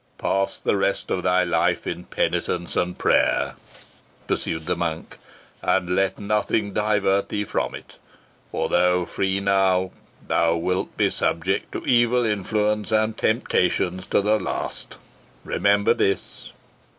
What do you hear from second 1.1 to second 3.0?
of thy life in penitence and